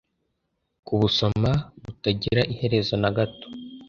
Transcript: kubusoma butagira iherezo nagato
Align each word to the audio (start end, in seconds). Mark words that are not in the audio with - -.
kubusoma 0.85 1.51
butagira 1.83 2.41
iherezo 2.53 2.93
nagato 3.01 3.47